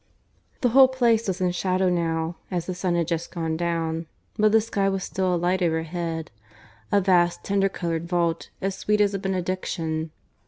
[0.61, 4.51] The whole Place was in shadow now, as the sun had just gone down, but
[4.51, 6.31] the sky was still alight overhead,
[6.91, 10.09] a vast tender coloured vault, as sweet as a benediction.